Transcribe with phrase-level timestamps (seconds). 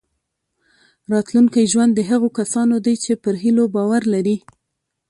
[1.11, 4.37] راتلونکی ژوند د هغو کسانو دی چې پر هیلو باور لري.